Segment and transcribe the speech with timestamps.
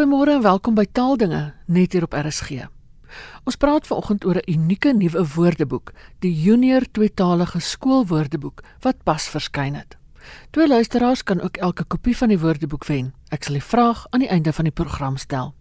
[0.00, 2.62] Goeiemôre en welkom by Taaldinge net hier op RSG.
[3.44, 5.92] Ons praat vanoggend oor 'n unieke nuwe woordeboek,
[6.24, 9.96] die Junior Tweetalige Skoolwoordeboek wat pas verskyn het.
[10.50, 13.12] Twee luisteraars kan ook elke kopie van die woordeboek wen.
[13.28, 15.54] Ek sal die vraag aan die einde van die program stel.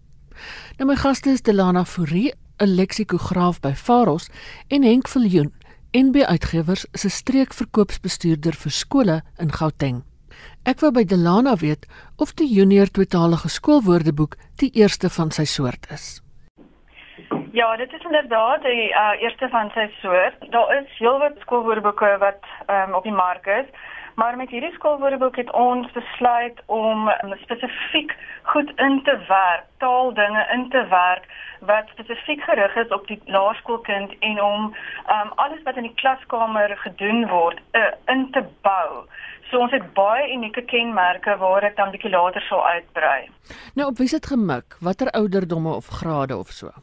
[0.77, 4.29] Nou my gaste is Delana Fourie, 'n leksikograaf by Faros
[4.67, 5.53] en Henk Viljoen,
[5.91, 10.03] NB Uitgewers se streekverkoopsbestuurder vir skole in Gauteng.
[10.70, 11.88] Ek wou by Delana weet
[12.21, 16.20] of die junior tweetalige skoolwoordeboek die eerste van sy soort is.
[17.57, 20.38] Ja, dit is inderdaad die uh, eerste van sy soort.
[20.53, 23.66] Daar is heelwat skoolwoordeboeke wat um, op die mark is,
[24.20, 28.16] maar met hierdie skoolwoordeboek het ons besluit om um, spesifiek
[28.52, 31.23] goed in te werk, taaldinge in te werk
[31.70, 34.66] wat spesifiek gerig is op die laerskoolkind en om
[35.16, 39.05] um, alles wat in die klaskamer gedoen word uh, in te bou.
[39.50, 43.30] So ons het baie unieke kenmerke waar ek dan bietjie later sal uitbrei.
[43.80, 44.78] Nou op wie het gemik?
[44.80, 46.76] Watter ouderdomme of grade of so?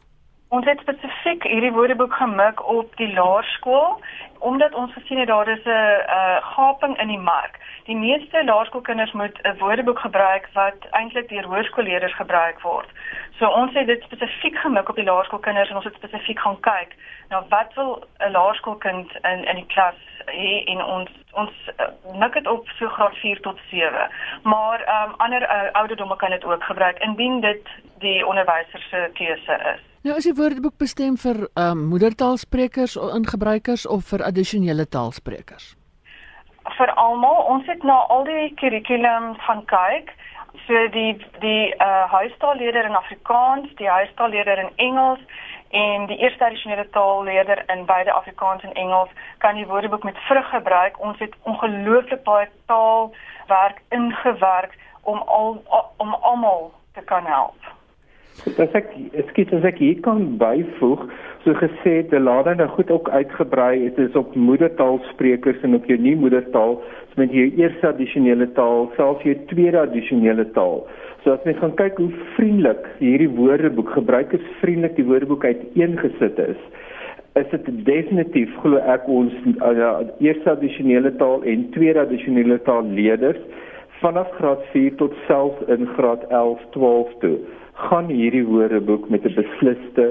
[0.49, 3.99] Ons het spesifiek hierdie woordeboek gemik op die laerskool
[4.39, 7.59] omdat ons gesien het daar is 'n uh, gaping in die mark.
[7.83, 12.89] Die meeste laerskoolkinders moet 'n woordeboek gebruik wat eintlik deur hoërskoolleerders gebruik word.
[13.37, 16.95] So ons het dit spesifiek gemik op die laerskoolkinders en ons het spesifiek gaan kyk
[17.29, 22.33] na wat wil 'n laerskoolkind in in die klas hê en ons ons uh, mik
[22.33, 24.09] dit op so graad 4 tot 7.
[24.43, 27.67] Maar ehm um, ander uh, ouderdomme kan dit ook gebruik indien dit
[27.99, 29.81] die onderwyser se keuse is.
[30.07, 35.65] Nou is die woordeboek bestem vir ehm um, moedertaalsprekers of ingebruikers of vir addisionele taalsprekers?
[36.77, 37.41] Vir almal.
[37.53, 40.13] Ons het na al die kurrikulum gaan kyk.
[40.63, 41.11] So die
[41.43, 45.43] die uh huistaalleerder in Afrikaans, die huistaalleerder in Engels
[45.83, 49.11] en die eerste addisionele taalleerder in beide Afrikaans en Engels
[49.43, 51.01] kan die woordeboek met vrug gebruik.
[51.03, 55.57] Ons het ongelooflik baie taalwerk ingewerk om al
[55.97, 57.75] om almal te kan help.
[58.45, 58.91] Dis ek
[59.31, 61.07] skiet as ek hier kan byvoeg,
[61.41, 65.97] so gesê die lader nou goed ook uitgebrei het is op moedertaalsprekers en op jou
[65.97, 66.77] nie moedertaal,
[67.09, 70.83] so met jou eerste addisionele taal, selfs jou tweede addisionele taal.
[71.23, 76.61] So as mens gaan kyk hoe vriendelik hierdie woordeboek gebruikersvriendelik die woordeboek uiteengesit is,
[77.41, 83.41] is dit definitief glo ek ons uh, eerste addisionele taal en tweede addisionele taal leerders
[84.01, 87.37] vanaf graad 4 tot selfs in graad 11, 12 toe
[87.77, 90.07] gaan hierdie woordeboek met 'n besliste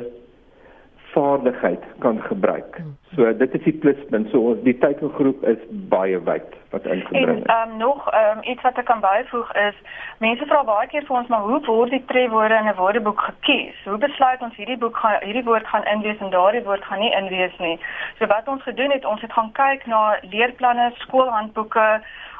[1.16, 2.77] vaardigheid kan gebruik.
[2.77, 2.97] Hmm.
[3.15, 4.28] So dit is die pluspunt.
[4.31, 5.62] So ons die teikengroep is
[5.93, 7.44] baie wyd wat ingebring is.
[7.44, 9.78] En ehm um, nog ehm um, iets wat ek kan byvoeg is
[10.19, 13.78] mense vra baie keer vir ons maar hoe word die trefwoorde in 'n woordeboek gekies?
[13.84, 17.15] Hoe besluit ons hierdie boek gaan hierdie woord gaan inwees en daardie woord gaan nie
[17.21, 17.78] inwees nie?
[18.19, 21.88] So wat ons gedoen het, ons het gaan kyk na leerplanne, skoolhandboeke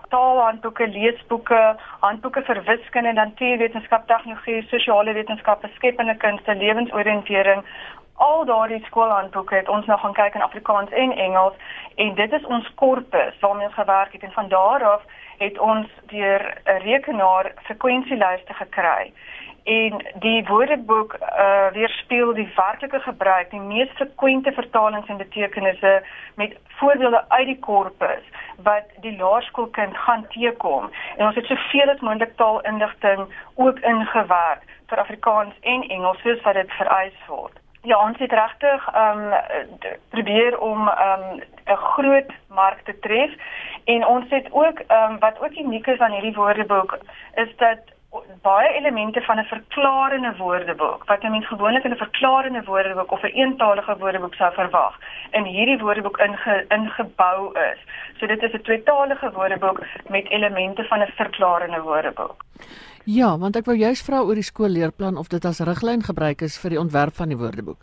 [0.09, 7.65] taalhandboeke, leesboeke, handboeke vir wiskunde, natuurwetenskap, tegnologie, sosiale wetenskappe, skepende kunste, lewensoriëntering,
[8.17, 11.57] al daardie skoolhandboeke het ons nou gaan kyk in Afrikaans en Engels
[11.95, 15.03] en dit is ons korpus waarmee ons gewerk het en van daar af
[15.39, 19.13] het ons deur 'n rekenaar frekwensielyste gekry
[19.67, 26.03] en die woordeboek uh weerspieël die werklike gebruik die mees frekwente vertalings en betekenisse
[26.35, 28.23] met voorbeelde uit die korpus
[28.69, 30.91] wat die laerskoolkind gaan teekom.
[31.17, 36.55] En ons het soveel as moontlik taalindigting ook ingewerk vir Afrikaans en Engels soos wat
[36.55, 37.59] dit vereis word.
[37.83, 39.35] Ja, ons het regtig ehm um,
[40.15, 41.43] probeer om ehm um,
[41.75, 43.31] 'n groot mark te tref.
[43.85, 46.99] En ons het ook ehm um, wat ook uniek is aan hierdie woordeboek
[47.35, 47.79] is dat
[48.43, 53.23] baie elemente van 'n verklarende woordeboek wat 'n mens gewoonlik in 'n verklarende woordeboek of
[53.23, 54.95] 'n eentalige woordeboek sou verwag
[55.31, 57.79] in hierdie woordeboek inge, ingebou is.
[58.19, 62.45] So dit is 'n tweetalige woordeboek met elemente van 'n verklarende woordeboek.
[63.05, 66.59] Ja, want ek wou juist vra oor die skoolleerplan of dit as riglyn gebruik is
[66.59, 67.79] vir die ontwerp van die woordeboek.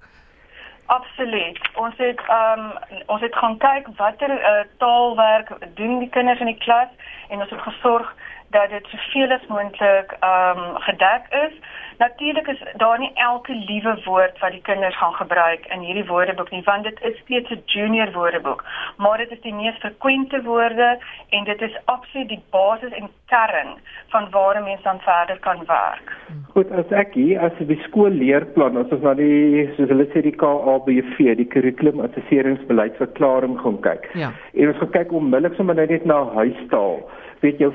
[0.86, 1.60] Absoluut.
[1.74, 6.52] Ons het ehm um, ons het gaan kyk watter uh, taalwerk doen die kinders in
[6.52, 6.92] die klas
[7.30, 8.16] en ons het gesorg
[8.54, 11.54] dat dit soveel as moontlik ehm um, gedek is.
[11.98, 16.50] Natuurlik is daar nie elke liewe woord wat die kinders gaan gebruik in hierdie woordeboek
[16.50, 18.64] nie, want dit is steeds 'n junior woordeboek,
[18.98, 23.74] maar dit is die mees frekwente woorde en dit is absoluut die basis en kern
[24.14, 26.08] van waar 'n mens dan verder kan werk.
[26.54, 30.38] Goed, as ek hier as die skoolleerplan, as ons na die soos hulle sê die
[30.44, 34.10] KABV, die kurrikulum assesseringsbeleidsverklaring gaan kyk.
[34.14, 34.32] Ja.
[34.54, 37.04] En ons gaan kyk onmiddellik sommer net na huistaal
[37.44, 37.72] weet jou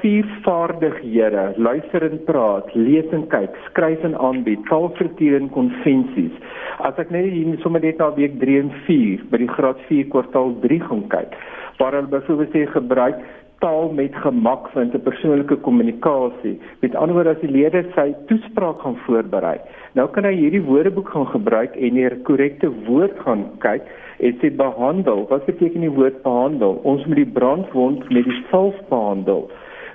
[0.00, 6.32] vier vaardighede, luister en praat, lees en kyk, skryf en aanbied, taalstruktuur en konvensies.
[6.88, 10.08] As ek net hier sommer net na week 3 en 4 by die graad 4
[10.14, 11.36] kwartaal 3 gaan kyk,
[11.80, 13.20] waar hulle byvoorbeeld sê gebruik
[13.60, 16.60] taal met gemak vind 'n persoonlike kommunikasie.
[16.80, 19.58] Met ander woorde as die leerder sy toespraak gaan voorberei,
[19.92, 23.82] nou kan hy hierdie woordeboek gaan gebruik en die korrekte woord gaan kyk
[24.18, 25.26] en sê behandel.
[25.28, 26.80] Wat beteken die woord behandel?
[26.84, 29.50] Ons moet die brandwond met die salf behandel.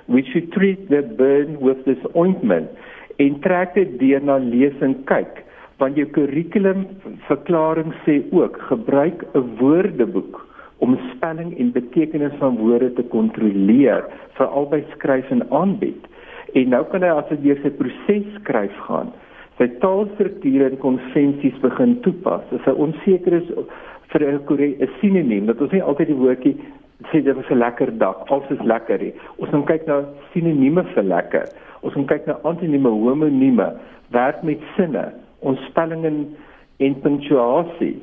[0.06, 2.68] We should treat the burn with this ointment.
[3.16, 5.42] En trek dit deur na lees en kyk.
[5.78, 6.86] Want jou kurrikulum
[7.26, 10.45] verklaring sê ook gebruik 'n woordeboek
[10.78, 14.04] om spelling en betekenis van woorde te kontroleer
[14.36, 16.08] vir albei skryf en aanbied.
[16.54, 19.12] En nou kan hy as hy deur sy proses skryf gaan,
[19.56, 22.44] sy taalstrukture en konvensies begin toepas.
[22.52, 23.52] As hy onseker is
[24.12, 26.56] vir 'n sinoniem, dat ons nie altyd die woordjie
[27.10, 29.12] sê dit was 'n lekker dag, alles is lekker nie.
[29.38, 31.46] Ons moet kyk na sinonieme vir lekker.
[31.82, 33.72] Ons moet kyk na antonieme, homonieme,
[34.10, 36.04] werk met sinne, ons spelling
[36.78, 37.96] en punctuasie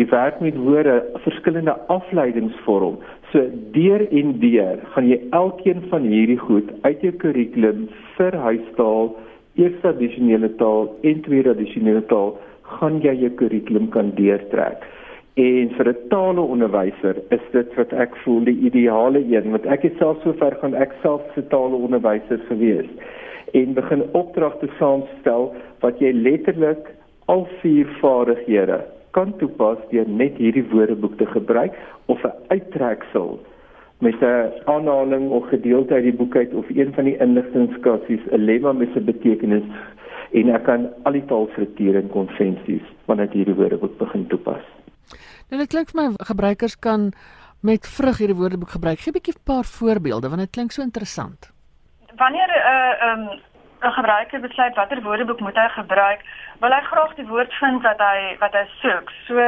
[0.00, 2.98] die werk met woorde verskillende afleidings vorm.
[3.32, 3.44] So
[3.74, 9.12] deur en deur gaan jy elkeen van hierdie goed uit jou kurrikulum vir huistaal,
[9.60, 12.36] eerste addisionele taal en tweede addisionele taal
[12.78, 14.84] gaan jy jou kurrikulum kan deurtrek.
[15.36, 19.96] En vir 'n taalonderwyser is dit wat ek voel die ideale een want ek het
[19.98, 22.88] self sover gaan ek self 'n taalonderwyser gewees
[23.52, 26.92] en begin opdragte saamstel wat jy letterlik
[27.26, 28.80] al vier vaardighede
[29.16, 31.72] kan toepas deur net hierdie woordeboek te gebruik
[32.06, 33.40] of 'n uittreksel
[33.98, 38.44] met 'n aanhaling of gedeelte uit die boek uit of een van die inligtingskassies 'n
[38.44, 39.64] lemma met 'n betekenis
[40.32, 44.64] en ek kan al die taalstrukture en konvensies wanneer hierdie woordeboek begin toepas.
[45.50, 47.12] Nou dit klink vir my gebruikers kan
[47.60, 48.98] met vrug hierdie woordeboek gebruik.
[48.98, 51.52] Gee 'n bietjie 'n paar voorbeelde want dit klink so interessant.
[52.16, 53.40] Wanneer 'n uh, um,
[53.82, 56.20] 'n gebruiker besluit watter woordeboek moet hy gebruik,
[56.62, 59.10] wil hy graag die woord vind wat hy wat hy soek.
[59.26, 59.46] So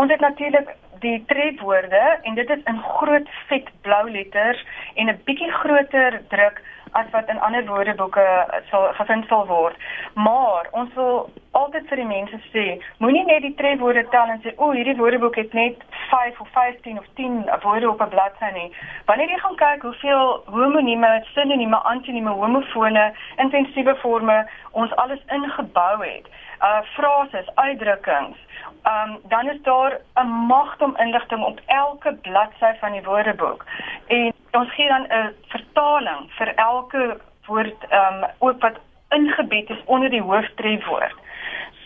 [0.00, 0.70] ons het natuurlik
[1.02, 4.64] die trefwoorde en dit is in groot vet blou letters
[4.94, 6.62] en 'n bietjie groter druk
[6.92, 8.26] as wat in ander woordeboeke
[8.70, 9.76] sal gevind sal word.
[10.14, 12.64] Maar ons wil altyd vir die mense sê,
[13.02, 15.76] moenie net die trefwoorde tel en sê, "O, hierdie woordeboek het net
[16.10, 18.72] 5 of 15 of 10 woorde op 'n bladsy nie."
[19.06, 26.26] Wanneer jy gaan kyk hoeveel homonieme, sinonieme, antonieme, homofone, intensiewe forme ons alles ingebou het,
[26.62, 28.38] uh frases, uitdrukkings,
[28.84, 33.64] um, dan is daar 'n magt om inligting op elke bladsy van die woordeboek.
[34.06, 38.76] En ons gee dan 'n vertaling vir elke woord um ook wat
[39.08, 41.14] ingebed is onder die hooftrefwoord.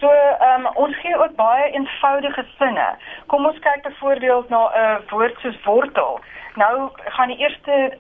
[0.03, 0.11] So
[0.51, 2.89] um ons gee ook baie eenvoudige sinne.
[3.31, 6.19] Kom ons kyk byvoorbeeld na 'n uh, woord soos wortel.
[6.55, 7.95] Nou gaan die eerste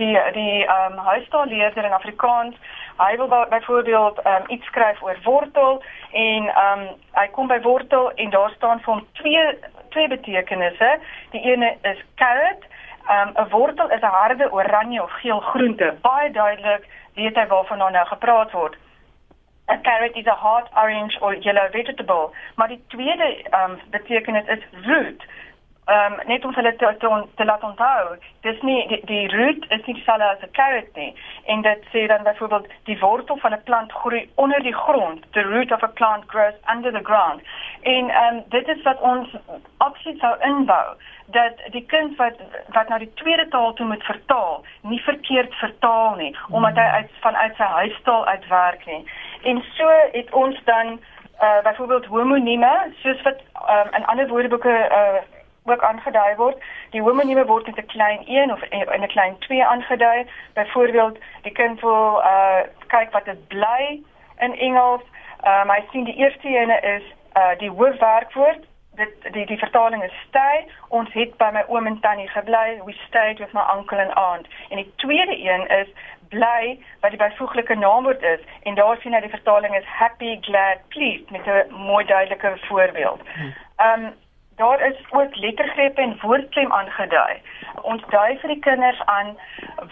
[0.00, 2.56] die die um huistaalleerder in Afrikaans
[2.96, 5.82] hy wil byvoorbeeld um, iets skryf oor wortel
[6.12, 9.58] en um, hy kom by wortel en daar staan vir hom twee
[9.88, 10.90] twee betekenisse.
[11.30, 12.62] Die ene is carrot.
[13.10, 15.94] Um, 'n Wortel is 'n harde oranje of geel groente.
[16.00, 18.76] Baie duidelik weet hy waarvan nou gepraat word.
[19.68, 22.32] A carrot is a hard orange or yellow vegetable.
[22.56, 25.22] Maar die tweede um, betekenis is root.
[25.84, 29.66] Ehm um, net om hulle te te, te laat onthou dis nie die, die root
[29.68, 31.14] is nie dieselfde as 'n carrot nie.
[31.44, 35.42] En dit sê dan byvoorbeeld die wortel van 'n plant groei onder die grond the
[35.42, 37.42] root of a plant grows under the ground.
[37.80, 39.28] En ehm um, dit is wat ons
[39.76, 40.96] absoluut sou inbou
[41.26, 42.36] dat die kind wat
[42.68, 47.10] wat nou die tweede taal toe moet vertaal nie verkeerd vertaal nie omdat hy uit
[47.20, 49.04] vanuit sy huistaal uitwerk nie
[49.44, 51.00] en so het ons dan
[51.40, 55.22] uh byvoorbeeld homonieme soos wat um, in ander woordeboeke uh
[55.66, 56.56] ook aangedui word.
[56.90, 60.26] Die homonieme word met 'n klein 1 of in 'n klein 2 aangedui.
[60.52, 64.02] Byvoorbeeld, die kind wil uh kyk wat dit bly
[64.38, 65.02] in Engels.
[65.44, 67.02] Um hy sien die eerste ene is
[67.36, 68.64] uh die hoofwerkwoord.
[68.96, 70.66] Dit die die vertaling is stay.
[70.88, 72.80] Ons het by my oom en tannie gebly.
[72.84, 74.46] We stayed with my uncle and aunt.
[74.68, 75.88] En die tweede een is
[76.28, 80.82] bly wat die byvoeglike naamwoord is en daar sien hy die vertaling is happy, glad,
[80.88, 83.20] pleased met 'n mooi duidelike voorbeeld.
[83.88, 84.12] Um
[84.56, 87.40] daar is ook lettergrepe en woordklem aangedui.
[87.82, 89.36] Ons dui vir die kinders aan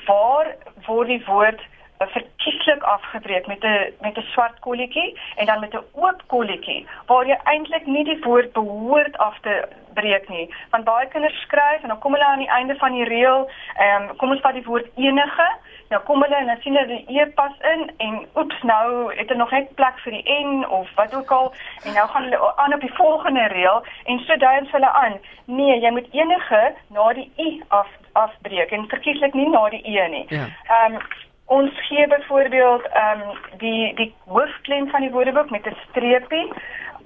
[0.06, 0.54] waar
[0.87, 1.61] word die woord
[2.09, 7.26] verkieslik afgebreek met 'n met 'n swart kolletjie en dan met 'n oop kolletjie waar
[7.26, 11.88] jy eintlik nie die woord behoort af te breek nie want baie kinders skryf en
[11.88, 14.64] dan kom hulle aan die einde van die reël ehm um, kom ons vat die
[14.64, 15.49] woord enige
[15.92, 19.28] nou kom hulle en dan sien hulle die e pas in en oeps nou het
[19.28, 21.52] hulle nog net plek vir die n of wat ook al
[21.85, 25.18] en nou gaan hulle aan op die volgende reël en so dui ons hulle aan
[25.44, 30.09] nee jy moet enige na die i af afbreek en verkieslik nie na die e
[30.09, 30.47] nie ja.
[30.47, 31.02] ehm ja.
[31.02, 36.52] um, ons gee byvoorbeeld ehm um, die die hoofklem van die woordeboek met 'n streepie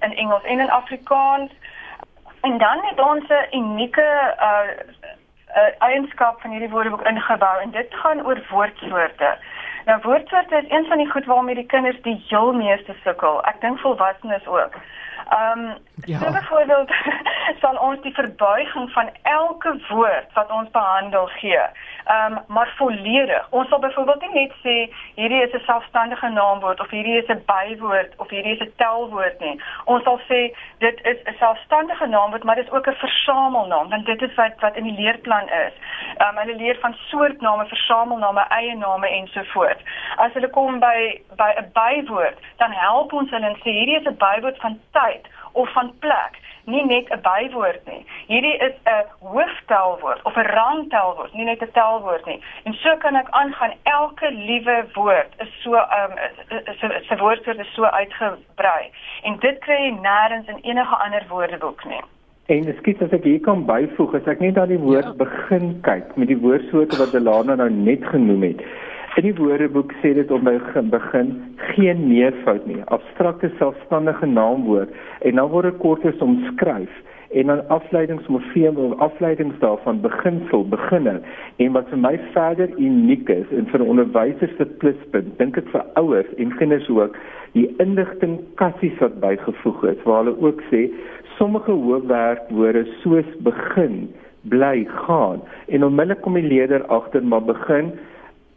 [0.01, 1.51] in Engels en in Afrikaans.
[2.41, 4.09] En dan het ons 'n unieke
[4.49, 4.71] uh
[5.57, 9.37] uh, eienskap van hierdie woordeboek ingebou en dit gaan oor woordsoorte.
[9.85, 13.43] Nou woordsoorte is een van die goed waarmee die kinders die heel meeste sukkel.
[13.45, 14.75] Ek dink volwassenes ook.
[15.29, 16.19] Ehm um, ja.
[16.19, 16.91] so byvoorbeeld
[17.63, 21.63] sal ons die verbuiging van elke woord wat ons behandel gee.
[22.05, 23.47] Ehm um, maar volledig.
[23.51, 24.77] Ons sal byvoorbeeld nie net sê
[25.15, 29.41] hierdie is 'n selfstandige naamwoord of hierdie is 'n bywoord of hierdie is 'n telwoord
[29.41, 29.61] nie.
[29.85, 30.41] Ons sal sê
[30.79, 34.61] dit is 'n selfstandige naamwoord, maar dit is ook 'n versamelnaam want dit is wat
[34.61, 35.73] wat in die leerplan is.
[36.17, 39.83] Ehm um, hulle leer van soortname, versamelname, eie name ensovoorts.
[40.17, 44.07] As hulle kom by by 'n bywoord, dan help ons hulle en sê hierdie is
[44.07, 45.06] 'n bywoord van tyd
[45.53, 48.05] of van plek nie net 'n bywoord nie.
[48.27, 52.41] Hierdie is 'n hooftelwoord of 'n rangtelwoord, nie net 'n telwoord nie.
[52.65, 53.73] En so kan ek aangaan.
[53.83, 56.13] Elke liewe woord is so um
[56.79, 58.91] se se woordsoort is so uitgebrei.
[59.23, 62.03] En dit kry jy nêrens in enige ander woordeboek nie.
[62.47, 65.13] En skiet as ek hier kan byvoeg, as ek net aan die woord ja.
[65.13, 68.63] begin kyk met die woordsoorte wat Delana nou net genoem het.
[69.17, 70.59] In die Woordeboek sê dit om by
[70.93, 71.29] begin
[71.73, 72.83] geen meervoud nie.
[72.93, 74.91] Abstrakte selfstandige naamwoord.
[75.25, 76.93] En dan word dit kortens omskryf
[77.33, 81.15] en dan afleidingsmorfeem of afleidings daarvan beginsel beginne
[81.57, 85.83] en wat vir my verder uniek is en vir onderwysers se pluspunt dink ek vir
[86.01, 87.17] ouers en kinders ook
[87.57, 90.85] die indigting kassies wat bygevoeg is waar hulle ook sê
[91.41, 94.07] sommige hoofwerkwoorde soos begin
[94.47, 95.41] bly gaan.
[95.67, 97.91] En onmiddellik kom die leerder agter maar begin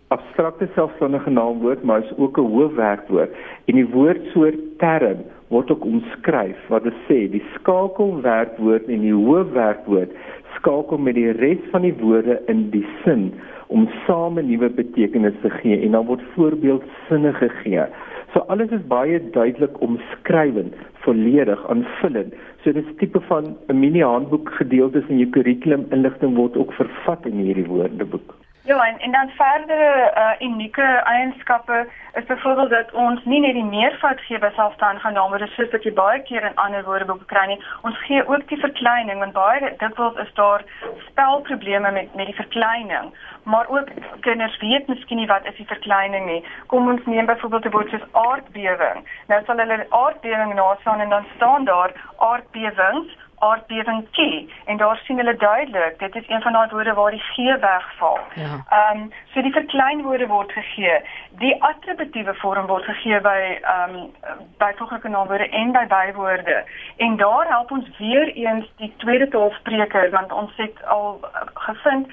[0.09, 3.31] abstrakte selfstandige naamwoord, maar is ook 'n hoofwerkwoord
[3.65, 10.11] en die woordsoort term word ook omskryf wat dit sê die skakelwerkwoord en die hoofwerkwoord
[10.55, 13.33] skakel met die res van die woorde in die sin
[13.67, 17.85] om same nuwe betekenisse te gee en dan word voorbeeldsinne gegee.
[18.33, 20.73] So alles is baie duidelik omskrywend,
[21.05, 22.33] volledig, aanvullend.
[22.63, 26.73] So dit is tipe van 'n mini handboek gedeeltes in jou kurrikulum inligting word ook
[26.73, 28.35] vervat in hierdie woordeboek.
[28.69, 33.63] Ja, en en dan verdere uh, unieke eienskappe is byvoorbeeld dat ons nie net die
[33.63, 37.47] meervoud gee by selfstandige name, dis soos wat jy baie keer in ander woordeboeke kry
[37.49, 37.57] nie.
[37.81, 40.61] Ons gee ook die verkleining want baie dikwels is daar
[41.07, 43.09] spelprobleme met met die verkleining.
[43.43, 43.89] Maar ook
[44.27, 46.43] kinders weet miskien nie wat is die verkleining nie.
[46.67, 49.01] Kom ons neem byvoorbeeld 'n woord aardbewing.
[49.33, 54.19] Nou sal hulle aardbewing naslaan en dan staan daar aardbewings aardbewing T
[54.65, 58.19] en daar sien hulle duidelik dit is een van daai woorde waar die G wegval.
[58.35, 58.63] Ja.
[58.69, 61.01] Ehm um, so die verkleinwoorde word gegee.
[61.29, 64.11] Die attributiewe vorm word gegee by ehm um,
[64.57, 66.63] byvoeglike naamwoorde en by bywoorde.
[66.97, 71.19] En daar help ons weer eens die tweede taalspreker want ons het al
[71.53, 72.07] gevind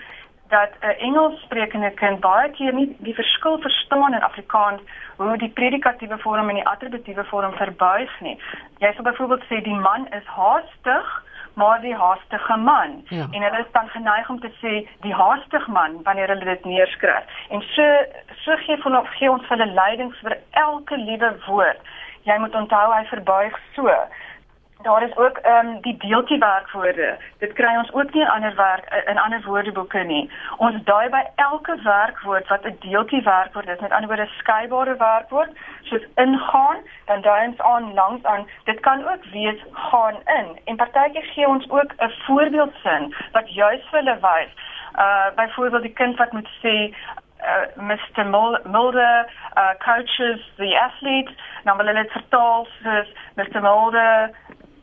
[0.49, 4.81] dat 'n Engels sprekende kind baie keer nie die verskil verstaan in Afrikaans
[5.17, 8.41] hoe die predikatiewe vorm en die attributiewe vorm verbuig nie.
[8.79, 11.23] Jy sou byvoorbeeld sê die man is haastig,
[11.55, 13.03] maar die haastige man.
[13.09, 13.27] Ja.
[13.31, 17.25] En hulle is dan geneig om te sê die haastig man wanneer hulle dit neerskryf.
[17.49, 17.83] En so
[18.45, 21.81] so gee van gee ons hulle leidings vir elke liewe woord.
[22.23, 23.91] Jy moet onthou hy verbuig so.
[24.83, 27.19] Daar is ook ehm um, die deeltjie werkwoorde.
[27.39, 30.31] Dit kry ons ook nie in ander werk in ander woordeboeke nie.
[30.57, 35.51] Ons dui by elke werkwoord wat 'n deeltjie werkwoord is, met ander woorde skeybare werkwoord,
[35.83, 38.49] soos ingaan, dan dui ons aan langs aan.
[38.65, 40.59] Dit kan ook wees gaan in.
[40.65, 44.53] En partykeer gee ons ook 'n voorbeeldsin wat juis vir hulle wys.
[44.99, 46.93] Uh byvoorbeeld die kind wat moet sê
[47.41, 48.25] uh Mr
[48.65, 54.31] Mulder uh coaches the athletes nou wil hulle dit vertaal soos Mr Mulder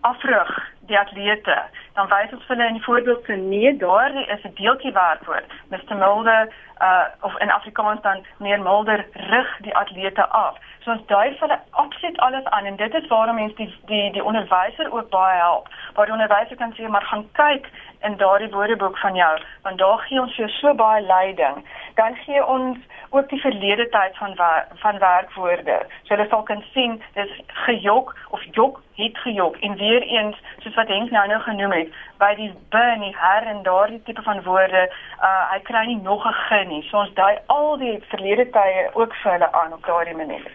[0.04, 0.52] afrig
[0.88, 1.58] die atlete
[1.94, 5.96] dan wys ons hulle in die voorbeeld se nee daar is 'n deeltjie waarvoor Mr
[5.96, 6.50] Mulder
[6.82, 10.58] uh of in Afrikaans dan meer Mulder rig die atlete af.
[10.84, 14.24] So ons dui hulle absoluut alles aan en dit is waarom mense die die die
[14.24, 15.68] onderwyser ook baie help.
[15.94, 17.70] Waar die onderwyser kan sê maar gaan kyk
[18.02, 21.66] in daardie woordeboek van jou want daar gee ons jou so baie leiding.
[21.96, 22.78] Dan gee ons
[23.10, 24.36] ook die verlede tyd van
[24.84, 25.80] van werkwoorde.
[26.04, 29.56] So hulle sal kan sien dis gejok of jok het gejok.
[29.56, 31.83] En weer eens soos wat Henk nou nou genoem het
[32.20, 34.84] by die bin die her en daardie tipe van woorde
[35.22, 36.84] uh hy kry nie nog 'n g nie.
[36.90, 40.52] So ons dui al die verlede tye ook vir hulle aan op daardie manier.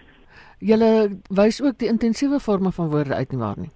[0.59, 3.71] Julle wys ook die intensiewe forme van woorde uit nie waar nie.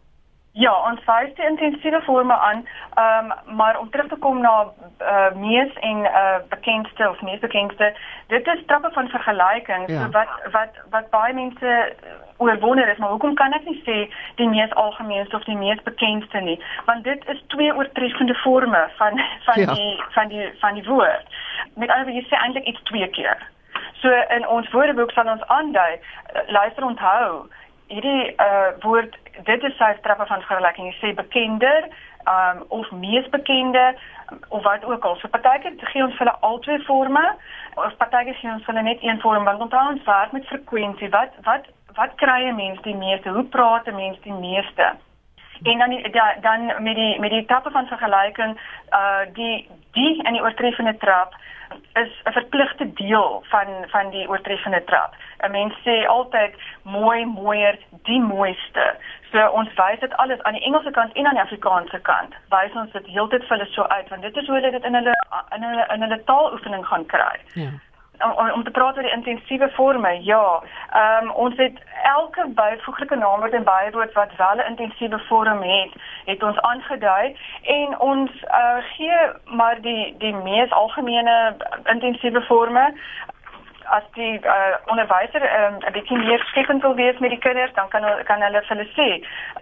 [0.53, 2.59] Ja, ons wys die intensiewe forme aan,
[3.01, 4.67] um, maar om terug te kom na
[5.01, 7.89] uh mees en uh bekendste of mees bekendste,
[8.29, 9.89] dit is trappe van vergelyking.
[9.89, 10.03] Ja.
[10.03, 11.95] So wat wat wat baie mense
[12.37, 13.97] oorwonder is, maar hoekom kan ek nie sê
[14.37, 16.59] die mees algemeenste of die mees bekendste nie?
[16.85, 19.73] Want dit is twee oortreffende forme van van ja.
[19.75, 21.41] die van die van die woord.
[21.75, 23.41] Met ander woorde, jy sê eintlik iets twee keer.
[24.05, 26.01] So in ons woordeboek sal ons aandui,
[26.47, 27.49] luister onthou,
[27.93, 30.89] hierdie uh woord dit is sy trappe van vergelyking.
[30.91, 31.89] Jy sê bekender
[32.33, 33.85] um of mees bekende
[34.49, 35.17] of wat ook al.
[35.21, 37.25] So partykeer gee ons hulle al twee forme
[37.75, 41.11] of partykeer gee ons hulle net een vorm want onthou ons werk met frekwensie.
[41.11, 43.29] Wat wat wat kry 'n mens die meeste?
[43.29, 44.93] Hoe praat 'n mens die meeste?
[45.63, 48.59] En dan die, da, dan met die met die tappe van vergelyking
[48.91, 51.35] uh die die in die oortreffende trap
[51.93, 55.15] is 'n verpligte deel van van die oortreffende trap.
[55.39, 58.97] 'n Mens sê altyd mooi, mooier, die mooiste.
[59.31, 62.35] So ons wys dit alles aan die Engelse kant en aan die Afrikaanse kant.
[62.49, 64.95] Wys ons dit heeltyd vir hulle so uit want dit is hoe hulle dit in
[64.95, 65.15] hulle
[65.55, 67.39] in hulle in hulle taaloefening gaan kry.
[67.55, 67.71] Ja
[68.19, 70.13] om, om te praat oor die intensiewe forme.
[70.25, 70.63] Ja.
[70.91, 75.93] Ehm um, ons het elke byvoeglike naamwoord en bywoord wat wel 'n intensiewe vorm het,
[76.25, 82.95] het ons aangedui en ons uh, gee maar die die mees algemene intensiewe forme
[83.85, 87.89] as die uh, onderwyser um, 'n bietjie meer skepend wil wees met die kinders, dan
[87.89, 89.09] kan kan hulle vir hulle sê,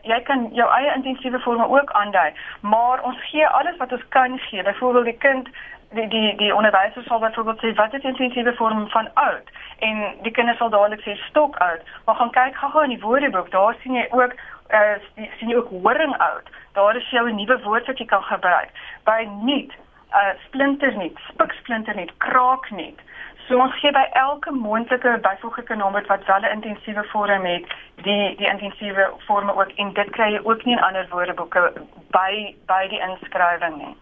[0.03, 4.39] jy kan jou eie intensiewe forme ook aandui, maar ons gee alles wat ons kan
[4.39, 4.63] gee.
[4.63, 5.49] Byvoorbeeld die kind
[5.91, 9.51] die die onderwysers sal byvoorbeeld sê wat is intensiewe vorm van oud?
[9.79, 11.83] En die kinders sal dadelik sê stok oud.
[12.05, 14.35] Maar gaan kyk gou-gou in die woordeboek daar sien jy ook
[14.71, 14.97] uh,
[15.39, 16.51] sien jy ook horing oud.
[16.73, 18.71] Daar is jou 'n nuwe woord wat jy kan gebruik.
[19.05, 19.73] By nuut
[20.13, 23.01] uh, splinter nuut spik splinter nuut kraak nuut.
[23.49, 28.37] So ons gee by elke moontlike byvoeglike naamwoord wat wel 'n intensiewe vorm het die
[28.37, 29.73] die intensiewe forme ook.
[29.75, 31.73] En dit kry jy ook nie in ander woordeboeke
[32.11, 33.97] by by die inskrywing nie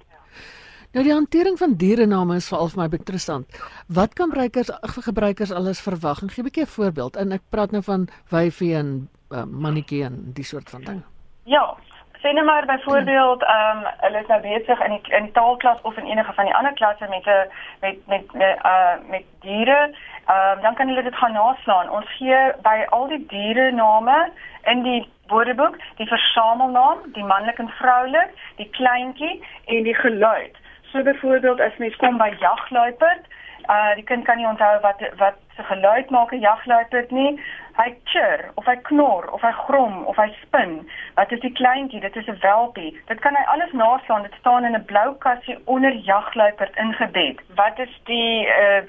[0.97, 3.59] Nou die hantering van dierename is veral vir my interessant.
[3.93, 4.71] Wat kan gebruikers
[5.05, 6.19] gebruikers alles verwag?
[6.19, 7.17] Gee 'n bietjie 'n voorbeeld.
[7.17, 11.03] En ek praat nou van wyfie en uh, mannetjie en die soort van ding.
[11.45, 11.77] Ja,
[12.23, 15.81] sê net maar byvoorbeeld, ehm um, hulle is nou besig in die in die taalklas
[15.83, 17.49] of in enige van die ander klasse met 'n
[17.81, 19.95] met met met uh met diere.
[20.27, 21.91] Ehm um, dan kan hulle dit gaan naslaan.
[21.91, 24.31] Ons gee by al die diere name
[24.65, 30.57] in die woordeboek die versamelnaam, die manlik en vroulik, die kleintjie en die geluid.
[30.93, 33.25] So byvoorbeeld as mens kom by jagluiperd,
[33.69, 37.41] uh die kind kan nie onthou wat wat se geluid maak 'n jagluiperd nie.
[37.77, 40.91] Hy chir of hy knor of hy grom of hy spin.
[41.15, 42.01] Wat is die kleintjie?
[42.01, 43.01] Dit is 'n welpie.
[43.07, 44.23] Dit kan hy alles naslaan.
[44.23, 47.41] Dit staan in 'n blou kassie onder jagluiperd ingebed.
[47.55, 48.83] Wat is die uh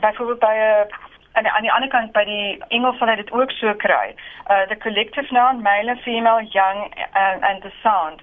[0.00, 3.50] byvoorbeeld by 'n uh, en aan die ander kant by die Engels sal dit ook
[3.50, 4.14] so kry.
[4.50, 8.22] Uh the collective noun male, female, young and and the sound.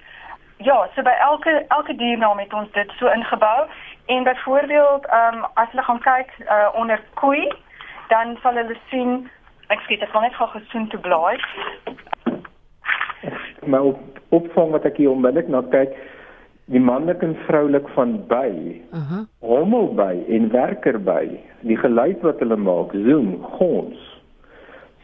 [0.56, 3.66] Ja, so by elke elke diernaam het ons dit so ingebou
[4.06, 7.52] en byvoorbeeld ehm um, as hulle gaan kyk uh, onder koei,
[8.08, 9.30] dan sal hulle sien
[9.68, 11.36] ek skiet dit net gou gesoen te blaai.
[13.66, 15.94] Maar op opvang wat ek hier onmiddellik na kyk,
[16.72, 18.50] die manlik en vroulik van by.
[18.92, 19.22] Uh -huh.
[19.38, 21.40] Hommel by en werker by.
[21.60, 24.10] Die geluid wat hulle maak, zoom, gons.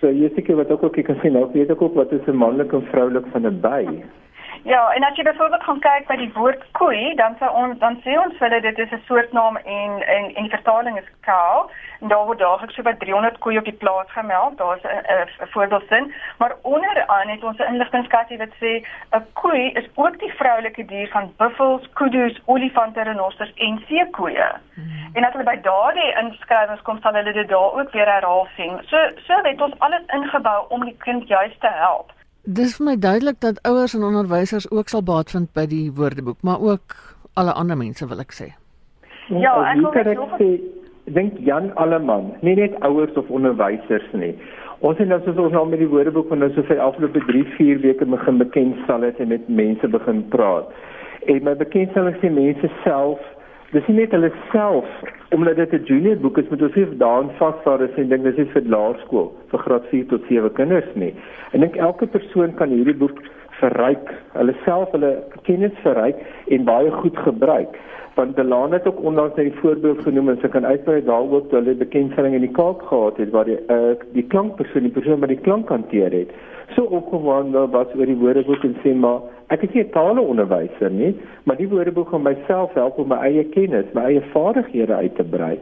[0.01, 2.37] So jy seker wat ook ek kan sien, nou weet ek ook wat is 'n
[2.37, 4.03] manlik en vroulik van 'n by.
[4.63, 7.97] Ja, en as jy byvoorbeeld gaan kyk by die woord koei, dan sê ons dan
[8.05, 11.71] sê ons hulle dit is 'n soortnaam en en en die vertaling is cow.
[12.01, 14.59] En daar word daagliks so by 300 koeie op die plaas gemeld.
[14.59, 18.85] Daar's 'n voorbeeldsin, maar onderaan het ons 'n inligtingskatjie wat sê
[19.17, 24.51] 'n koei is ook die vroulike dier van buffels, kuddes, olifante, renosters en seekoeie.
[24.75, 25.11] Hmm.
[25.13, 28.81] En as hulle by daardie inskrywings kom, sal hulle dit daar ook weer herhaal sien.
[28.87, 32.13] So so het ons alles ingebou om die kind juis te help.
[32.45, 36.39] Dis vir my duidelik dat ouers en onderwysers ook sal baat vind by die woordeboek,
[36.43, 36.97] maar ook
[37.35, 38.47] alle ander mense wil ek sê.
[39.29, 39.83] Ja, ek
[40.17, 40.49] wil sê
[41.13, 44.33] dink Jan Alleman, nie net ouers of onderwysers nie.
[44.81, 47.45] Ons het nou soos ons nou met die woordeboek van nou so vir afgelope 3,
[47.59, 50.73] 4 weke begin bekendstel het en met mense begin praat.
[51.29, 53.21] En my bekendstelling sê mense self
[53.75, 54.87] dis nie net hulle self
[55.35, 58.37] omdat dit 'n junior boek is met ons hier daan vasvaar is en ding dis
[58.37, 61.15] nie vir laerskool vir graad 4 tot 7 kinders nie.
[61.53, 63.23] Ek dink elke persoon kan hierdie boek
[63.61, 65.13] verryk, hulle self hulle
[65.47, 67.79] kennis verryk en baie goed gebruik.
[68.17, 71.61] Want Delane het ook onlangs net die voorbeeld genoem en sy kan uitbrei daaroor dat
[71.61, 75.29] hulle bekendstelling in die Kaap gehad het waar die uh, die klankpersoon die persoon wat
[75.29, 76.35] die klank hanteer het
[76.75, 81.15] so opgewonde was oor die woordeboek en sê maar ek is nie 'n taalonderwyser nie,
[81.45, 85.25] maar die woordeboek gaan myself help om my eie kennis, my eie vaardighede uit te
[85.25, 85.59] brei.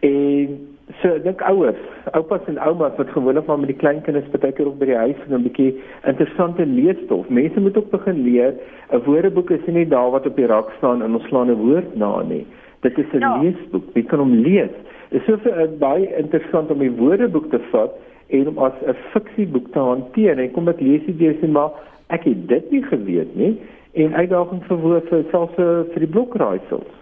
[0.00, 0.58] En
[1.00, 1.80] so dink ouers,
[2.12, 5.34] oupas en oumas wat gewoonlik maar met die kleinkinders partykeer op by die huis en
[5.38, 7.28] 'n bietjie interessante leesstof.
[7.28, 8.54] Mense moet ook begin leer.
[8.92, 11.96] 'n Woordeboek is nie daar wat op die rak staan en ons slaan 'n woord
[11.96, 12.46] na nie.
[12.80, 13.40] Dit is 'n ja.
[13.40, 13.84] leesboek.
[13.94, 14.74] Jy kan hom lees.
[15.10, 17.92] Dit is so vir, baie interessant om die woordeboek te vat
[18.28, 20.38] en om as 'n fiksieboek te hanteer.
[20.38, 21.70] En kom ek lees dit jy sê maar
[22.06, 23.54] ek het dit nie geweet nie
[23.94, 26.92] en uitdaging vir woord vir selfs vir die blokraaisels.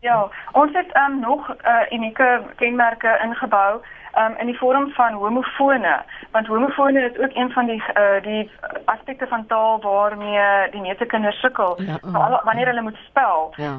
[0.00, 3.80] Ja, ons het um, nog uh, unieke kenmerke ingebou
[4.18, 8.50] um, in die vorm van homofone, want homofone is ook een van die uh, die
[8.84, 13.52] aspekte van taal waarmee die meeste kinders sukkel, ja, uh, wanneer hulle moet spel.
[13.56, 13.78] Ja.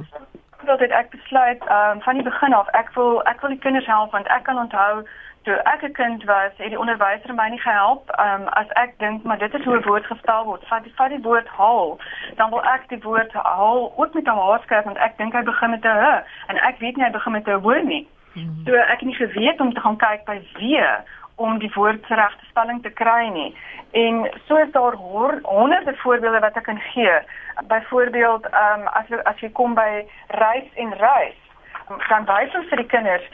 [0.65, 3.85] Dat het ek besluit um, van die begin af, ek wil ek wil die kinders
[3.85, 5.07] help want ek kan onthou
[5.43, 9.23] toe ek 'n kind was, het die onderwyser my nie gehelp um, as ek dink
[9.23, 10.67] maar dit is hoe 'n woord gespel word.
[10.67, 11.99] Vat die vat die woord haal,
[12.35, 15.43] dan wil ek die woord haal ook met 'n h skryf want ek dink hy
[15.43, 18.07] begin met 'n h en ek weet nie hy begin met 'n woord nie.
[18.33, 18.63] Hmm.
[18.65, 20.83] So ek het nie geweet om te gaan kyk by wie
[21.35, 23.55] om die woord se regte spelling te kry nie.
[23.91, 24.93] En so is daar
[25.41, 27.19] honderde voorbeelde wat ek kan gee.
[27.67, 31.39] Byvoorbeeld, ehm um, as as jy kom by reis en reis,
[32.09, 33.29] dan wys ons vir die kinders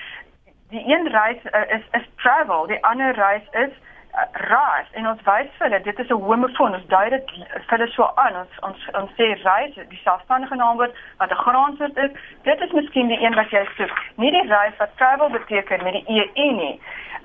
[0.76, 3.72] die een reis uh, is is travel, die ander reis is
[4.14, 7.78] uh, reis en ons wys vir hulle dit is 'n homofoon, ons dui dit vir
[7.78, 8.36] hulle so aan.
[8.42, 12.12] Ons ons ons sê reis, die selfstandige naamwoord wat 'n graansoort is,
[12.50, 13.96] dit is miskien die een wat jy soek.
[14.16, 16.82] Nie die reis wat travel beteken met die e nie.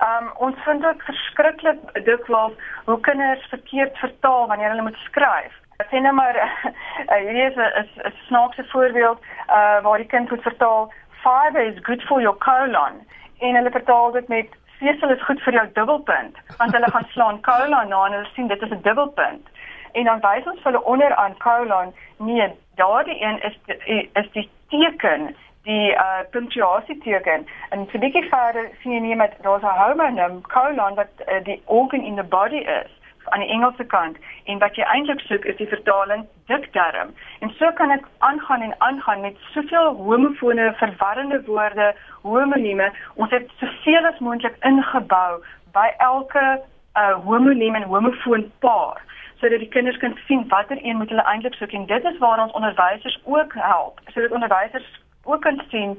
[0.09, 2.53] Um ons vind dit verskriklik dikwels
[2.85, 5.53] hoe kinders verkeerd vertaal wanneer hulle moet skryf.
[5.91, 6.35] Sê net maar
[7.11, 10.91] uh, hier is 'n snaakse voorbeeld uh waar die kind moet vertaal
[11.23, 13.01] fiber is good for your colon
[13.41, 14.47] en hulle vertaal dit met
[14.79, 18.47] vesel is goed vir jou dubbelpunt want hulle gaan slaan colon na en hulle sien
[18.47, 19.47] dit is 'n dubbelpunt.
[19.91, 24.49] En dan wys ons hulle onder aan colon nee daardie een is die, is die
[24.69, 29.79] teken die uh punctuasie teken en vir die geval sien jy nie met daar's 'n
[29.81, 32.91] homonym colon wat uh, die organ in the body is
[33.29, 37.13] aan die Engelse kant en wat jy eintlik soek is die vertaling dikdarm.
[37.39, 42.91] En so kan ek aangaan en aangaan met soveel homofone, verwarrende woorde, homonieme.
[43.15, 45.41] Ons het soveel as moontlik ingebou
[45.73, 46.61] by elke
[46.99, 48.99] uh homoniem en homofoon paar
[49.39, 52.41] sodat die kinders kan sien watter een moet hulle eintlik soek en dit is waar
[52.43, 54.89] ons onderwysers ook help sodat onderwysers
[55.23, 55.95] ook kan sien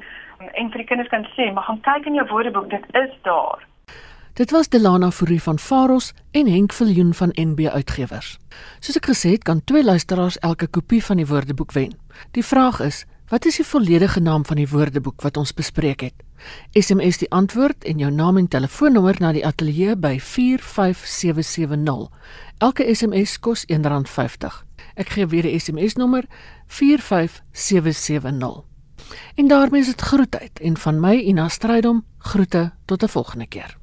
[0.52, 3.64] en vir die kinders kan sê maar gaan kyk in jou woordeboek dit is daar
[4.32, 8.38] Dit was Delana Fourie van Faros en Henk Viljoen van NB Uitgewers.
[8.80, 11.92] Soos ek gesê het, kan twee luisteraars elke kopie van die Woordeboek wen.
[12.32, 16.14] Die vraag is, wat is die volledige naam van die Woordeboek wat ons bespreek het?
[16.72, 22.08] SMS die antwoord en jou naam en telefoonnommer na die ateljee by 45770.
[22.64, 24.48] Elke SMS kos R1.50.
[24.96, 26.24] Ek gee weer die SMS nommer
[26.72, 28.64] 45770.
[29.36, 33.81] En daarmee is dit groetheid en van my Ina Strydom groete tot 'n volgende keer.